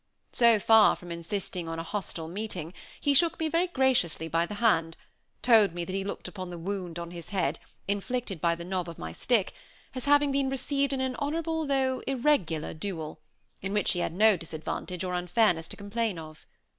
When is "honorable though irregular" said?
11.17-12.73